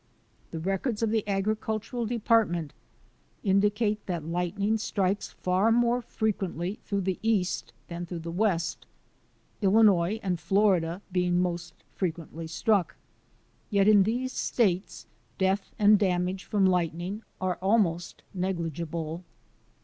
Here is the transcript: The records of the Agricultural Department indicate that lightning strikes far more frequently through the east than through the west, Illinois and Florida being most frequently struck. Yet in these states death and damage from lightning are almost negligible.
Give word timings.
The 0.49 0.57
records 0.59 1.03
of 1.03 1.11
the 1.11 1.23
Agricultural 1.29 2.07
Department 2.07 2.73
indicate 3.43 4.03
that 4.07 4.25
lightning 4.25 4.79
strikes 4.79 5.29
far 5.29 5.71
more 5.71 6.01
frequently 6.01 6.79
through 6.83 7.01
the 7.01 7.19
east 7.21 7.71
than 7.87 8.07
through 8.07 8.21
the 8.25 8.31
west, 8.31 8.87
Illinois 9.61 10.19
and 10.23 10.39
Florida 10.39 11.03
being 11.11 11.39
most 11.39 11.75
frequently 11.93 12.47
struck. 12.47 12.95
Yet 13.69 13.87
in 13.87 14.01
these 14.01 14.33
states 14.33 15.05
death 15.37 15.69
and 15.77 15.99
damage 15.99 16.45
from 16.45 16.65
lightning 16.65 17.21
are 17.39 17.59
almost 17.61 18.23
negligible. 18.33 19.23